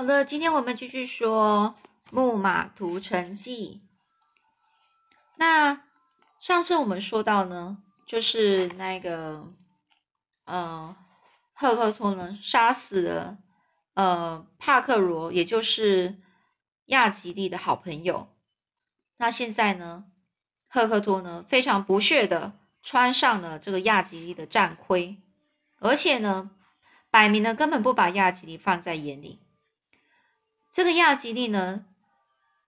[0.00, 1.74] 好的，今天我们继续说
[2.10, 3.82] 《木马屠城记》。
[5.36, 5.82] 那
[6.40, 9.52] 上次我们说到呢，就是那个，
[10.46, 10.96] 呃，
[11.52, 13.36] 赫克托呢杀死了
[13.92, 16.16] 呃帕克罗，也就是
[16.86, 18.34] 亚吉利的好朋友。
[19.18, 20.06] 那现在呢，
[20.66, 25.18] 赫克托呢非常不屑的穿上了这个亚吉利的战盔，
[25.78, 26.52] 而且呢，
[27.10, 29.42] 摆明了根本不把亚吉利放在眼里。
[30.80, 31.84] 这个亚吉利呢，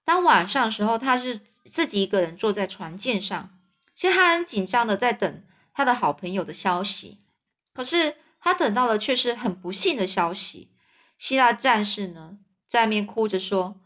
[0.05, 3.59] 当晚上的时候，他是自己一个人坐在船舰上，
[3.95, 7.25] 其实他很紧张的在等他的好朋友的消息。
[7.73, 10.70] 可是他等到的却是很不幸的消息，
[11.19, 12.37] 希腊战士呢
[12.69, 13.80] 在面哭着说：“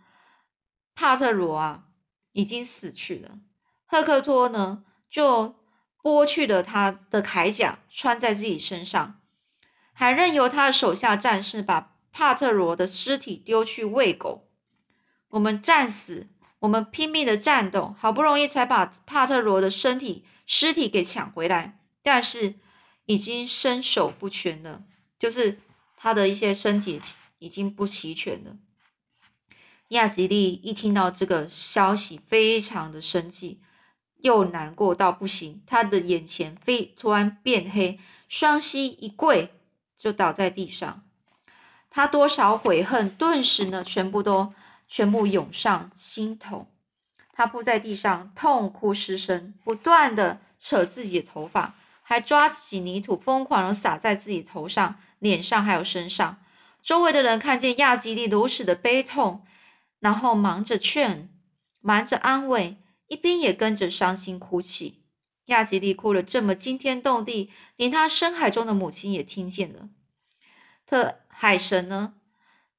[0.97, 1.85] 帕特罗啊，
[2.33, 3.39] 已经死去了。”
[3.87, 5.55] 赫克托呢就
[6.03, 9.21] 剥去了他的铠甲，穿在自己身上，
[9.93, 11.93] 还任由他的手下战士把。
[12.19, 14.49] 帕特罗的尸体丢去喂狗，
[15.29, 16.29] 我们战死，
[16.61, 22.55] 我们拼命的战斗，好不容易才把帕特罗的身体尸体给抢回来，但是
[23.05, 24.85] 已经身手不全了，
[25.19, 25.59] 就是
[25.95, 27.03] 他的一些身体
[27.39, 28.57] 已经不齐全了。
[29.89, 33.61] 亚吉利一听到这个消息，非常的生气，
[34.23, 39.51] 又难过到不行，他的眼前非突然变黑，双膝一跪，
[39.99, 41.06] 就倒在地上。
[41.97, 44.53] 他多少悔恨，顿时呢，全部都
[44.87, 46.67] 全部涌上心头。
[47.33, 56.37] 他扑在地上，痛哭失声，不断的扯自己的头发，还抓起泥土，疯狂的撒在自己头上、脸上还有身上。
[56.83, 59.47] 周围的人看见亚基利如此的悲痛，
[59.99, 61.31] 然后忙着劝，
[61.81, 65.03] 忙着安慰，一边也跟着伤心哭泣。
[65.47, 69.89] 亚基利哭了这么惊天动地，连他深海中的母亲也听见了。
[70.85, 71.21] 特。
[71.39, 72.15] 海神呢？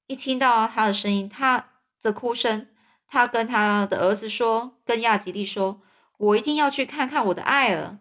[0.07, 2.67] 一听到他的声音，他的哭声，
[3.07, 5.83] 他跟他的儿子说，跟亚吉利说
[6.17, 7.99] ：“我一定要去看看我的爱儿，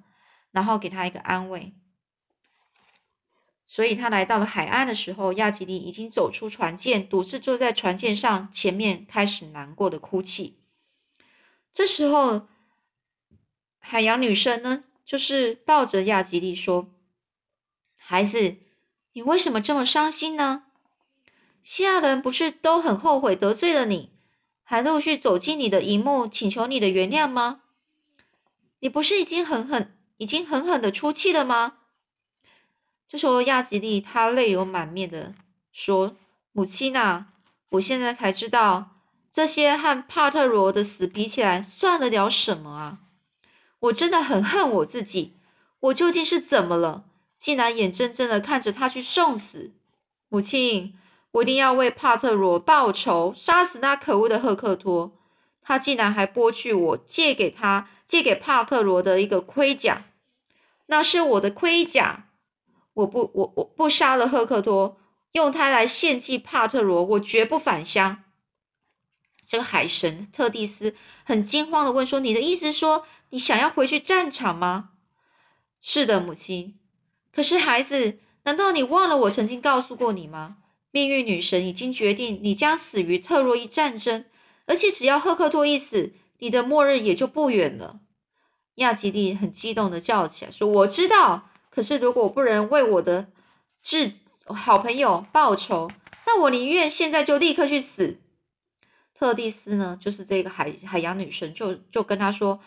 [0.53, 1.75] 然后给他一个安慰。”
[3.69, 10.63] 所以，他来到了海岸的时候，亚吉利已经走出船舰，独自坐在船舰上，前面开始难过的哭泣。
[11.75, 12.49] 这时候，
[13.79, 16.95] 海洋女神呢，就是抱着亚吉利说
[17.95, 18.57] ：“孩子。”
[19.17, 20.65] 你为什么这么伤心呢？
[21.65, 24.11] 希腊人不是都很后悔得罪了你，
[24.63, 27.63] 还陆续走进你的荧幕，请求你的原谅吗？
[28.81, 31.79] 你不是已经狠狠、已经狠狠的出气了吗？
[33.09, 35.35] 这时候，亚吉利他泪流满面的
[35.73, 36.19] 说
[36.53, 37.29] ：“母亲啊，
[37.71, 38.99] 我现在才知道，
[39.33, 42.99] 这些和帕特罗的死比起来，算得了什么啊！
[43.79, 45.39] 我真的很恨我自己，
[45.81, 47.07] 我究竟是怎么了？”
[47.47, 49.73] 竟然眼睁睁的看着他去送死，
[50.29, 50.99] 母亲，
[51.31, 55.17] 我一定要为帕特罗报仇，杀死那可恶的赫克托。
[55.63, 60.07] 他竟然还剥去我借给他、借给帕特罗的一个盔甲，
[60.87, 62.31] 那是我的盔甲。
[62.95, 64.99] 我不，我我不杀了赫克托，
[65.31, 68.25] 用它来献祭帕特罗，我绝不返乡。
[69.47, 74.91] 这个海神特蒂斯很惊慌的问说：“你的意思说，你想要回去战场吗
[75.81, 76.81] ？”“是的，母亲。”
[77.37, 80.57] 可是，孩子，难道你忘了我曾经告诉过你吗？
[80.91, 84.25] 命运女神已经决定你将死于特洛伊战争，
[84.65, 88.01] 而且只要赫克托一死，你的末日也就不远了。
[88.77, 93.27] 亚吉利很激动的叫起来，说：“我知道，可是如果不能为我的
[93.83, 94.13] 至
[94.47, 95.91] 好朋友报仇，
[96.27, 98.19] 那我宁愿现在就立刻去死。”
[99.15, 102.61] 特蒂斯呢，就是这个海海洋女神，就就跟他说：“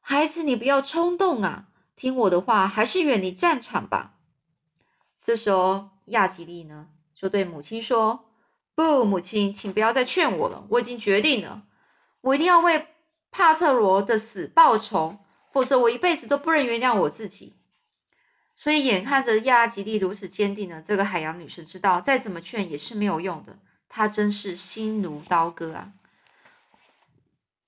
[0.00, 1.66] 孩子，你不要冲动啊。”
[2.00, 4.14] 听我的话，还是远离战场吧。
[5.20, 8.30] 这时候，亚吉利呢就对母亲说
[8.74, 10.64] ：“不，母亲，请不要再劝我了。
[10.70, 11.64] 我已经决定了，
[12.22, 12.86] 我一定要为
[13.30, 15.18] 帕特罗的死报仇，
[15.52, 17.58] 否则我一辈子都不能原谅我自己。”
[18.56, 23.58] 所以，眼看着亚吉利如此坚定呢，这个海洋女神知道，再怎么劝也是没有用的。
[23.90, 25.92] 她真是心如刀割啊！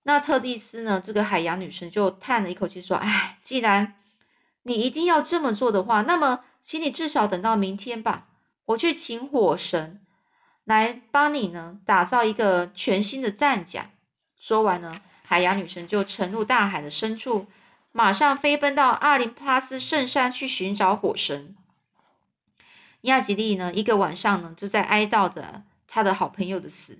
[0.04, 3.96] 那特蒂斯呢，这个海洋女神就叹了一口气说：“哎，既然……”
[4.64, 8.28] 你一定要这么做的话，那么，请你至少等到明天吧。
[8.66, 10.00] 我去请火神
[10.64, 13.90] 来帮你呢，打造一个全新的战甲。
[14.38, 17.48] 说完呢，海洋女神就沉入大海的深处，
[17.90, 21.56] 马上飞奔到阿林帕斯圣山去寻找火神。
[23.02, 26.98] 亚吉利呢，一个晚上呢，就在哀悼着他的好朋友的死。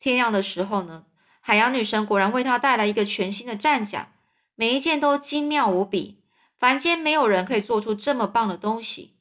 [0.00, 1.04] 天亮的时候呢，
[1.42, 4.08] 海洋女神果然为他带来一个全新的战甲，
[4.54, 6.21] 每一件都精妙无比。
[6.62, 9.16] 凡间没有人可以做出这么棒的东西。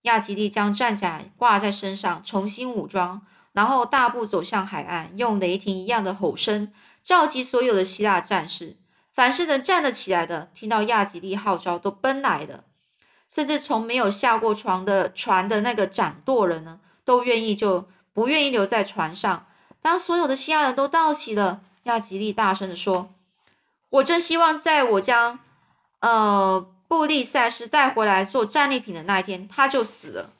[0.00, 6.72] 亚吉利将战甲挂在身上，重新武装，然后大步走向海岸，用雷霆一样的吼声
[7.04, 8.76] 召集所有的希腊战士。
[9.12, 12.64] 凡是能站得起来的，听到亚吉利号召，都奔来了。
[13.30, 19.46] 甚至从没有下过床的船的那个掌舵人呢，都愿意就不愿意留在船上。
[19.80, 23.14] 当所有的希腊人都到齐了，亚吉利大声地说
[23.88, 25.38] ：“我真希望在我将
[26.02, 30.30] 呃布利赛斯带回来做战利品的那一天，他就死了。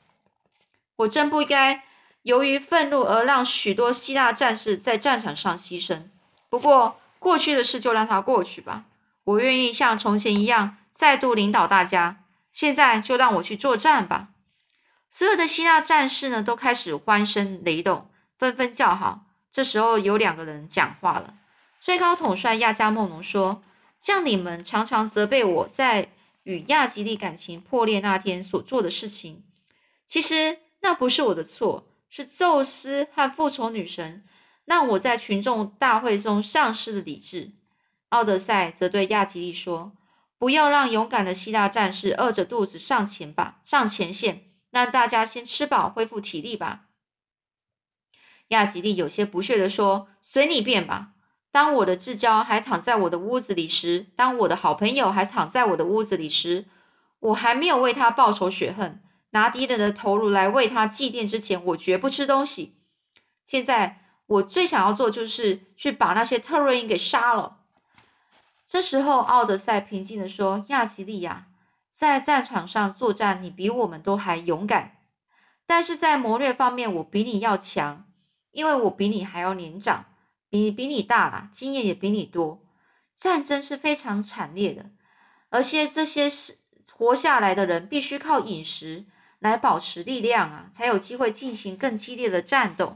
[0.95, 1.83] 我真不该。”
[2.23, 6.03] 由于愤怒而让许多希腊战士在战场上牺牲。
[6.49, 8.85] 不过，过去的事就让它过去吧。
[9.25, 12.23] 我愿意像从前一样再度领导大家。
[12.53, 14.29] 现在就让我去作战吧。
[15.11, 19.25] 所有的希腊战士呢，都开始欢声雷动，纷纷叫好。
[19.51, 21.33] 这时候，有两个人讲话了。
[21.81, 23.61] 最高统帅亚加梦农说
[24.03, 26.09] ：“像你们常常责备我在
[26.43, 29.45] 与亚吉利感情破裂那天所做的事情。
[30.05, 34.23] 其实那不是我的错。”是宙斯和复仇女神
[34.65, 37.53] 让我在群众大会中丧失了理智。
[38.09, 39.93] 奥德赛则对亚吉利说
[40.37, 46.89] ：“不要让勇敢的希腊战士饿着肚子上前吧，上前线，让大家先吃饱，恢复体力吧。”
[48.49, 51.12] 亚吉利有些不屑地说：“随你便吧。
[51.53, 56.65] 当我的至交还躺在我的屋子里时，当我的好朋友还躺在我的屋子里时，
[57.19, 58.99] 我还没有为他报仇雪恨。”
[59.33, 62.77] 拿敌人的头颅来为他祭奠之前，我绝不吃东西。
[63.45, 67.57] 现在我最想要做就是去把那些特瑞因给杀了。
[68.67, 71.47] 这时候，奥德赛平静地说：“亚奇利亚，
[71.91, 74.97] 在战场上作战，你比我们都还勇敢。
[75.65, 78.05] 但是在谋略方面，我比你要强，
[78.51, 80.05] 因为我比你还要年长，
[80.53, 82.61] 比比你大啦，经验也比你多。
[83.17, 84.91] 战争是非常惨烈的，
[85.49, 86.59] 而且这些是
[86.91, 89.05] 活下来的人必须靠饮食。”
[89.43, 92.95] 来保持力量啊，才有机会进行更激烈的战斗。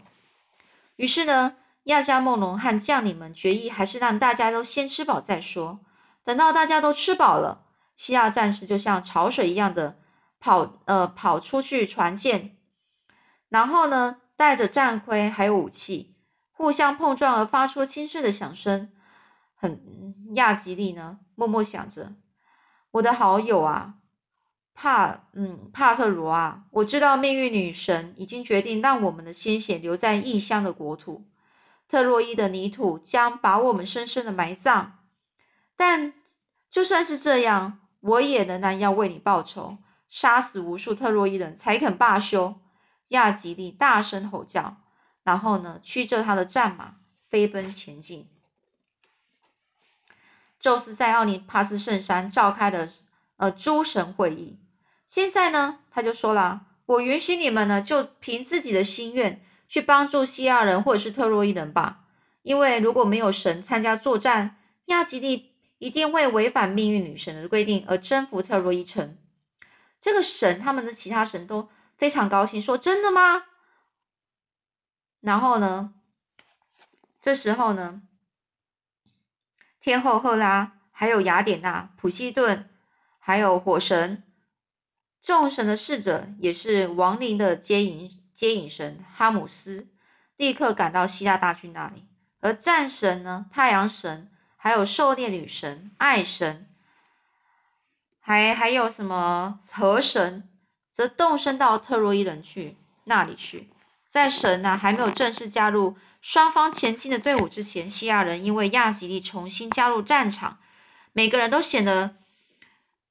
[0.96, 5.82] 于是呢，亚加梦龙和将领们决议，还是让大家都先吃饱再说。
[6.24, 7.66] 等到大家都吃饱了，
[7.98, 10.00] 希腊战士就像潮水一样的
[10.40, 12.56] 跑，呃，跑出去船舰，
[13.50, 16.16] 然后呢，带着战盔还有武器，
[16.58, 18.92] 互相碰撞而发出清脆的响声。
[19.56, 22.14] 很亚吉利呢，默默想着，
[22.92, 23.94] 我的好友啊。
[24.74, 31.26] 帕，嗯，帕特罗啊，我知道命运女神已经决定让我们的鲜血留在异乡的国土，
[31.88, 35.00] 特洛伊的泥土将把我们深深的埋葬。
[35.76, 36.14] 但
[36.70, 39.78] 就算是这样，我也仍然要为你报仇，
[40.10, 42.60] 杀死无数特洛伊人才肯罢休。
[43.10, 44.78] 亚吉利大声吼叫，
[45.28, 46.96] 然后呢，驱着他的战马
[47.30, 48.30] 飞奔前进。
[50.58, 52.88] 宙斯在奥林帕斯圣山召开了
[53.36, 54.58] 呃诸神会议。
[55.06, 62.06] 现在呢，他就说了：“我允许你们呢，就凭自己的心愿去帮助希腊人或者是特洛伊人吧。
[62.42, 69.18] 因为如果没有神参加作战，亚吉利一定会违反命运女神的规定而征服特洛伊城。
[70.00, 73.44] 这个神，他们的其他神都非常高兴，说：‘真的吗？’
[75.20, 75.94] 然后呢，
[77.22, 78.02] 这时候呢，
[79.80, 82.70] 天后赫拉，还有雅典娜、普西顿，
[83.20, 84.24] 还有火神。”
[85.22, 89.90] 众神的侍者也是亡灵的接引接引神哈姆斯，
[90.38, 92.08] 立刻赶到希腊大军那里。
[92.40, 96.70] 而战神呢，太阳神，还有狩猎女神爱神，
[98.20, 100.48] 还还有什么河神，
[100.94, 103.70] 则动身到特洛伊人去那里去。
[104.10, 110.60] 在神呢还没有正式加入双方前进的队伍之前，希腊人因为亚吉利重新加入战场，
[111.14, 112.16] 每个人都显得。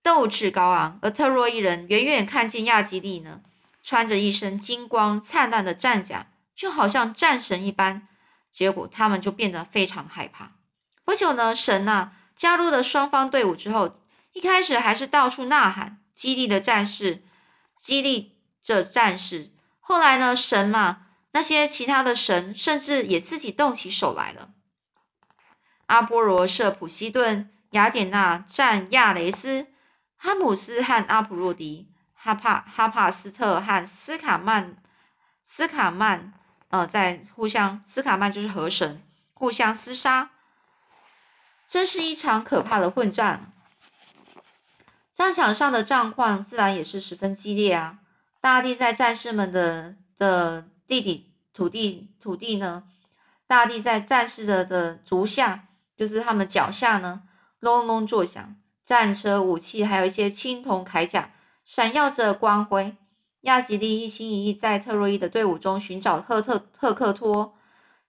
[0.02, 3.40] 斗志高昂，而特洛伊人远远看见亚吉利呢，
[3.82, 8.06] 穿着一身金光灿烂的战甲，就好像战神一般。
[8.52, 10.52] 结果他们就变得非常害怕。
[11.04, 13.98] 不久呢，神呐加入了双方队伍之后，
[14.32, 17.24] 一开始还是到处呐喊，激励的战士，
[17.82, 19.50] 激励着战士。
[19.88, 24.50] 后来呢，神嘛，那些其他的神甚至也自己动起手来了。
[25.86, 29.68] 阿波罗射普西顿，雅典娜战亚雷斯。
[30.16, 34.76] 哈姆斯和阿普洛迪，哈帕哈帕斯特和斯卡曼
[35.44, 36.32] 斯卡曼，
[36.70, 39.00] 呃，在互相斯卡曼就是河神，
[39.34, 40.30] 互相厮杀，
[41.68, 43.52] 真是一场可怕的混战。
[45.14, 47.98] 战场上的战况自然也是十分激烈啊！
[48.40, 52.84] 大地在战士们的的地底土地土地呢，
[53.46, 57.22] 大地在战士的的足下，就是他们脚下呢，
[57.60, 58.56] 隆隆作响。
[58.84, 61.32] 战车、武器，还有一些青铜铠甲，
[61.64, 62.96] 闪耀着光辉。
[63.40, 67.56] 亚吉利一心一意在特洛伊的队伍中寻找赫特赫克托，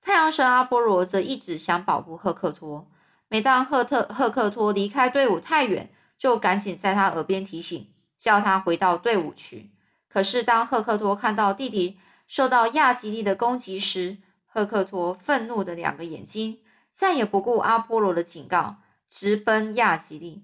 [0.01, 2.88] 太阳神阿波罗则一直想保护赫克托。
[3.27, 7.88] 每当赫特赫克托离开队伍太远，就赶紧在他耳边提醒，
[8.19, 9.72] 叫他回到队伍去。
[10.09, 16.59] 可是当赫克托看到弟弟受到亚吉利的攻击时，赫克托愤怒的两个眼睛
[16.91, 18.77] 再也不顾阿波罗的警告，
[19.09, 20.43] 直奔亚吉利，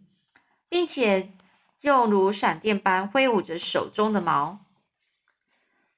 [0.70, 1.32] 并且
[1.82, 4.60] 又如闪电般挥舞着手中的矛。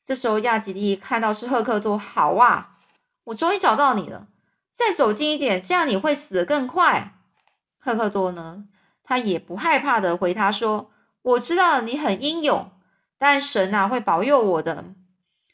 [0.03, 2.77] 这时候，亚吉利看到是赫克托，好啊，
[3.25, 4.27] 我终于找到你了！
[4.72, 7.15] 再走近一点，这样你会死得更快。
[7.79, 8.65] 赫克托呢，
[9.03, 10.91] 他也不害怕的回他说
[11.24, 12.72] ：“我知道你很英勇，
[13.17, 14.86] 但神啊会保佑我的。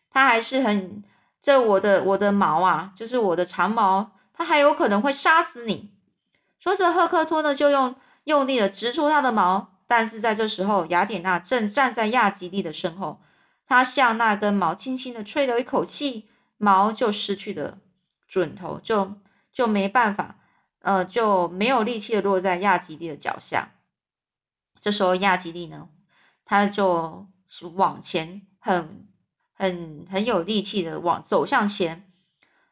[0.10, 1.03] 他还是很
[1.41, 5.94] 这我的我的毛啊，就是我的长毛，他还有可能会杀死你。”
[6.60, 13.22] 说着，赫克托呢就用用力的直出他的毛，但是在这时候，雅典娜正站在亚吉利的身后。
[13.65, 16.27] 他向那根毛轻轻的吹了一口气，
[16.58, 17.77] 毛就失去了
[18.27, 19.13] 准头，就
[19.53, 20.36] 就没办法，
[20.82, 23.70] 呃，就没有力气的落在亚吉利的脚下。
[24.82, 25.88] 这时候亚吉利呢，
[26.44, 29.08] 他就是往前，很
[29.53, 32.10] 很很有力气的往走向前，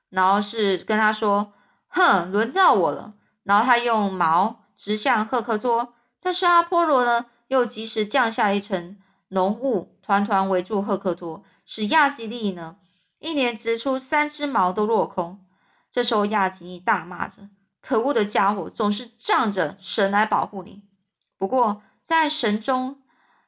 [0.10, 1.52] 然后是跟他说
[1.90, 9.98] ：“哼，轮到我了。”然后他用矛直向赫克托，但是阿波罗呢，又及时降下一层浓雾。
[10.02, 12.78] 团团围住赫克托，使亚吉利呢
[13.20, 15.46] 一连直出三只矛都落空。
[15.92, 17.50] 这时候亚吉利大骂着
[17.82, 20.82] ：“可恶的家伙，总是仗着神来保护你。
[21.38, 23.04] 不过在神中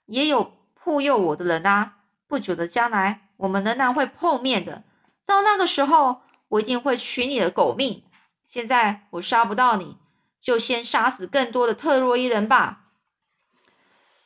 [0.05, 0.51] 也有
[0.83, 1.97] 护佑我的人啊！
[2.27, 4.83] 不久的将来，我们仍然会碰面的。
[5.25, 8.03] 到那个时候，我一定会取你的狗命。
[8.47, 9.97] 现在我杀不到你，
[10.41, 12.79] 就先杀死更多的特洛伊人吧。”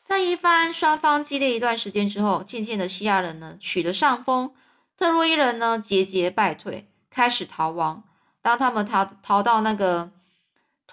[0.08, 4.54] 在一番双方激烈一段时间之后，渐渐的西亚人呢取得上风，
[4.98, 8.04] 特洛伊人呢节节败退，开始逃亡。
[8.42, 10.12] 当他们逃逃到那个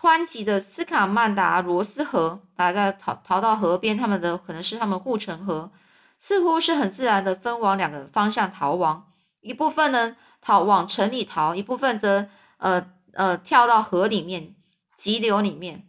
[0.03, 5.71] 湍急的斯卡曼达罗斯河，大概逃逃到河边，他们的可能是他们护城河，
[6.19, 9.13] 似乎是很自然的分往两个方向逃亡。
[9.41, 14.57] 一部分呢逃往城里逃，一部分则呃呃跳到河里面
[14.97, 15.87] 急流里面。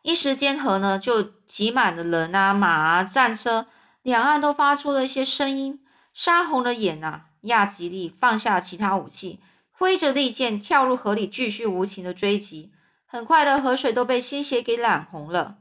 [0.00, 3.66] 一时间，河呢就挤满了人啊、马啊、战车，
[4.00, 7.24] 两岸都发出了一些声音，杀红了眼呐。
[7.42, 9.40] 亚吉利放下其他武器，
[9.70, 12.72] 挥着利剑跳入河里，继续无情的追击。
[13.10, 15.56] 很快的，河水都被鲜血给染红了。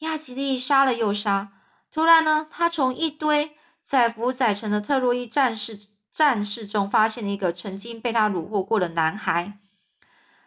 [0.00, 1.52] 亚吉利杀了又杀，
[1.90, 5.80] 突然呢，他从一堆载浮载沉的特洛伊战士
[6.12, 9.58] 战士中发现了一个曾经被他虏获过的男孩。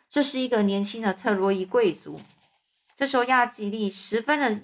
[0.08, 2.22] 这是一个年轻的特洛伊贵族。
[2.96, 4.62] 这时候，亚吉利十分的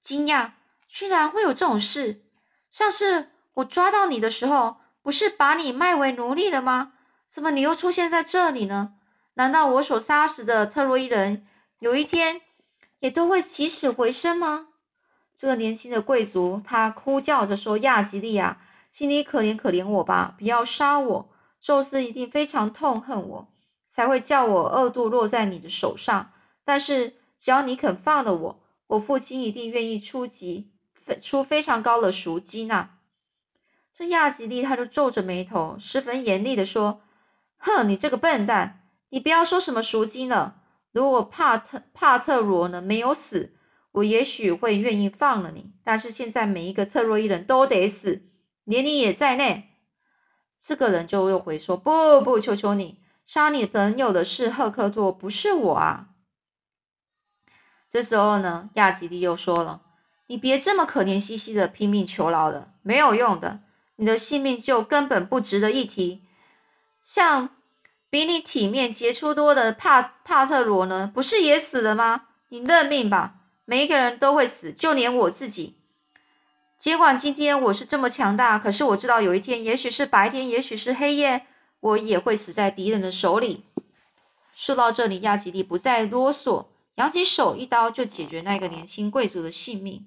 [0.00, 0.50] 惊讶，
[0.88, 2.24] 居然会有这种事。
[2.72, 6.94] 上次我抓到你的时候，不是把你卖为奴隶了吗？
[7.30, 8.94] 怎么你又出现在这里呢？
[9.34, 11.46] 难道我所杀死的特洛伊人，
[11.78, 12.40] 有一天
[13.00, 14.68] 也都会起死回生吗？
[15.36, 18.60] 这个年轻的贵族他哭叫着说：“亚吉利亚，
[18.90, 21.30] 请你可怜可怜我吧，不要杀我。
[21.60, 23.48] 宙斯一定非常痛恨我，
[23.88, 26.32] 才会叫我二度落在你的手上。
[26.64, 30.70] 但是。”只要你肯放了我，我父亲一定愿意出级，
[31.20, 32.90] 出非常高的赎金呐。
[33.92, 37.02] 这亚吉利他就皱着眉头，十分严厉的说
[37.58, 38.81] ：“哼，你这个笨蛋，
[39.12, 40.62] 你不要说什么赎金了。
[40.90, 43.54] 如果帕特帕特罗呢没有死，
[43.92, 45.74] 我也许会愿意放了你。
[45.84, 48.22] 但是现在每一个特洛伊人都得死，
[48.64, 49.68] 连你也在内。”
[50.64, 56.08] 这个人就又回说：“不不，求求你，杀你朋友的是赫克托，不是我啊。”
[57.92, 59.82] 这时候呢，亚吉利又说了
[60.28, 63.60] ：“你别这么可怜兮兮的拼命求饶了，没有用的，
[63.96, 66.22] 你的性命就根本不值得一提。
[67.04, 67.50] 像
[68.12, 72.24] 比你体面杰出多的帕帕特罗呢，不是也死了吗？
[72.50, 75.78] 你认命吧，每一个人都会死，就连我自己。
[76.78, 81.46] 尽管今天我是这么强大，可是我知道有一天，也许是白天，也许是黑夜，
[81.80, 83.64] 我也会死在敌人的手里。”
[84.54, 86.66] 说到这里，亚吉利不再啰嗦。
[86.96, 90.06] 扬起手，一刀就解决那个年轻贵族的性命，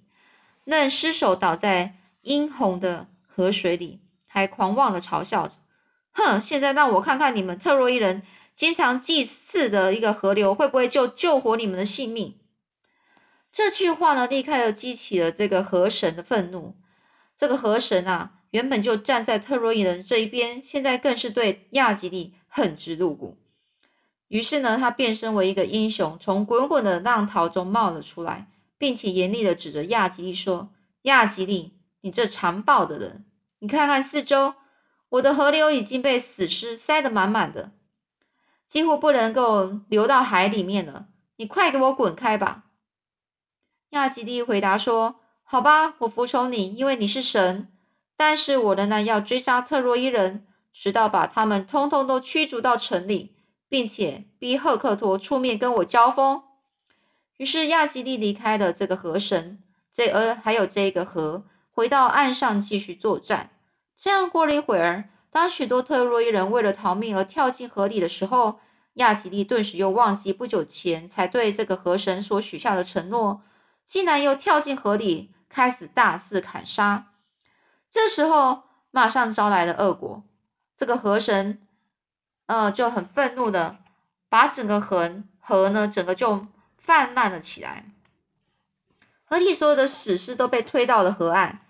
[0.63, 5.55] 任尸首倒在殷红的河水里，还狂妄的嘲笑着
[6.15, 8.23] ：“哼，现在让我看看你们特洛伊人
[8.55, 12.39] 经常祭祀的一个河流会不会就救活你们的性命。”
[13.51, 16.75] 这句话呢，立刻的激起了这个河神的愤怒。
[17.37, 23.37] 这个河神啊，原本就站在特洛伊人这一边，现在更是对亚吉利恨之入骨。
[24.27, 30.69] 于是呢，他变身为一个英雄，从滚滚的浪涛中冒了出来，并且严厉的指着亚吉利说
[31.03, 33.25] ：“亚吉利，你这残暴的人！
[33.59, 34.55] 你看看四周，
[35.15, 37.71] 我的河流已经被死尸塞得满满的，
[38.67, 41.07] 几乎不能够流到海里面了。
[41.37, 42.65] 你快给我滚开吧！”
[43.91, 47.71] 亚吉利回答说：“好吧，我服从你，因为你是神。
[48.17, 53.35] 但是我仍然要追杀特洛伊人，直到把他们通通都驱逐到城里，
[53.69, 56.43] 并且逼赫克托出面跟我交锋。”
[57.37, 59.61] 于是亚基利离开了这个河神，
[59.93, 63.51] 这而还有这个河，回到岸上继续作战。
[63.97, 68.59] 这样过了一会儿，当许多特洛伊人为了逃命而跳进河里的时候，
[68.93, 73.41] 亚吉利顿时又忘记不久前才对这个河神所许下的承诺，
[73.87, 77.13] 竟然又跳进河里，开始大肆砍杀。
[77.89, 80.23] 这时候马上招来了恶果，
[80.77, 81.61] 这个河神，
[82.45, 83.77] 呃，就很愤怒的
[84.29, 86.47] 把整个河河呢，整个就。
[86.77, 87.85] 泛滥了起来，
[89.23, 91.61] 河里所有的死尸都被推到了河岸，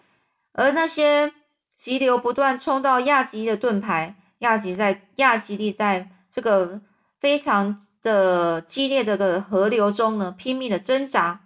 [0.52, 1.34] 而那些
[1.76, 6.82] 急流不断冲到亚吉利的盾牌，亚吉在亚吉利在这个
[7.20, 11.42] 非常的激烈的个河流中呢，拼命的挣扎，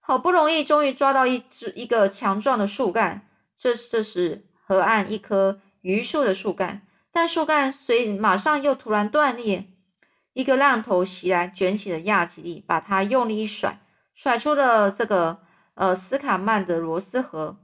[0.00, 3.26] 好不容易终于抓到一只一个强壮的树干，
[3.58, 6.82] 这这是河岸一棵榆树的树干，
[7.12, 9.66] 但树干随马上又突然断裂。
[10.32, 13.80] 一个浪头袭来，卷起了亚吉利，把他用力一甩，
[14.14, 15.38] 甩出了这个
[15.74, 17.58] 呃斯卡曼的罗斯河，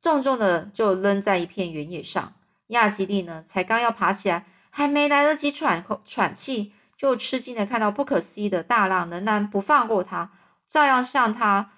[0.00, 2.34] 重重的就扔在一片原野上。
[2.68, 10.32] 亚吉利呢，才刚要爬起来，还没来得及喘口喘气，就吃惊的看到不可思议的大浪仍然不放过他，
[10.68, 11.70] 照样向他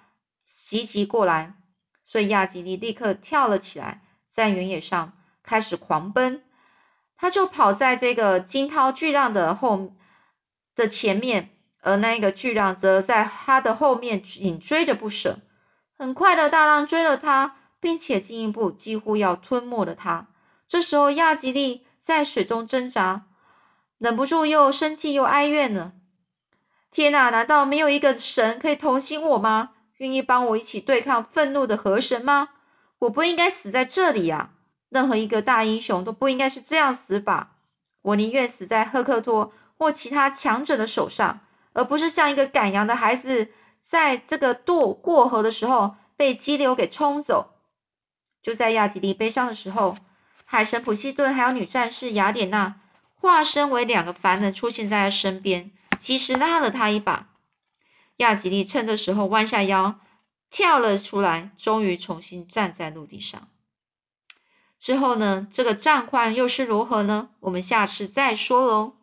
[0.45, 1.53] 袭击过来。
[2.05, 5.13] 所以亚吉利立刻跳了起来，在原野上
[5.43, 6.43] 开始狂奔，
[7.17, 9.93] 他就跑在这个惊涛巨浪的后。
[10.73, 11.49] 的前面，
[11.81, 15.39] 而那个巨浪则在他的后面紧追着不舍。
[15.97, 20.27] 很快的大浪追了他，并且进一步几乎要吞没了他。
[20.69, 23.25] 这时候，亚吉利在水中挣扎，
[23.97, 25.91] 忍不住又生气又哀怨了。
[26.89, 29.71] 天哪，难道没有一个神可以同情我吗？
[29.97, 32.49] 愿意帮我一起对抗愤怒的河神吗？
[32.99, 34.51] 我不应该死在这里呀！
[34.89, 37.57] 任何一个大英雄都不应该是这样死法。
[38.03, 39.51] 我宁愿死在赫克托。
[39.81, 41.39] 或其他强者的手上，
[41.73, 43.51] 而不是像一个赶羊的孩子，
[43.81, 47.55] 在这个渡过河的时候被激流给冲走。
[48.41, 49.95] 就在亚吉利悲伤的时候，
[50.45, 52.75] 海神普西顿还有女战士雅典娜
[53.15, 57.29] 化身为两个凡人出现在他身边，及时拉了他一把。
[58.17, 59.99] 亚吉利趁这时候弯下腰
[60.49, 63.47] 跳了出来，终于重新站在陆地上。
[64.79, 65.47] 之后呢？
[65.51, 67.29] 这个战况又是如何呢？
[67.41, 68.95] 我们下次再说喽。